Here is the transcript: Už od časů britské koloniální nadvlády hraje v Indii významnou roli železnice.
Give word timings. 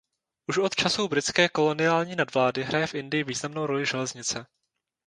Už 0.47 0.57
od 0.57 0.75
časů 0.75 1.07
britské 1.07 1.49
koloniální 1.49 2.15
nadvlády 2.15 2.63
hraje 2.63 2.87
v 2.87 2.95
Indii 2.95 3.23
významnou 3.23 3.65
roli 3.65 3.85
železnice. 3.85 4.45